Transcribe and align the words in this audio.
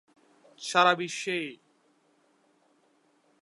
সারা 0.57 0.93
বিশ্বেই। 0.95 1.47